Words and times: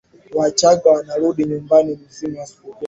wachaga 0.37 0.91
wanarudi 0.91 1.45
nyumbani 1.45 1.99
msimu 2.07 2.39
wa 2.39 2.45
sikukuu 2.45 2.75